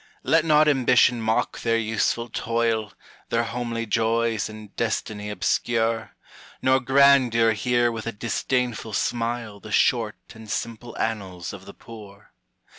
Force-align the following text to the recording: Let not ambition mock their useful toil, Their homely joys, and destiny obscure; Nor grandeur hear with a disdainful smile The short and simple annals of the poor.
Let 0.23 0.45
not 0.45 0.67
ambition 0.67 1.21
mock 1.21 1.59
their 1.61 1.77
useful 1.77 2.27
toil, 2.27 2.91
Their 3.29 3.43
homely 3.43 3.85
joys, 3.85 4.49
and 4.49 4.75
destiny 4.75 5.29
obscure; 5.29 6.15
Nor 6.59 6.79
grandeur 6.79 7.51
hear 7.51 7.91
with 7.91 8.07
a 8.07 8.11
disdainful 8.11 8.93
smile 8.93 9.59
The 9.59 9.71
short 9.71 10.17
and 10.33 10.49
simple 10.49 10.97
annals 10.97 11.53
of 11.53 11.65
the 11.65 11.75
poor. 11.75 12.31